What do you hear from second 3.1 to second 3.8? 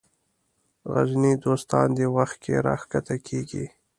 کېږي.